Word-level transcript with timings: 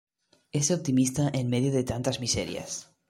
Es 0.51 0.71
optimista 0.71 1.29
en 1.31 1.47
medio 1.51 1.71
de 1.71 1.83
tantas 1.83 2.19
miserias. 2.19 2.89